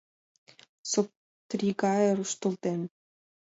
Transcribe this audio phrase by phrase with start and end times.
[0.91, 2.81] Соптри гае руштылден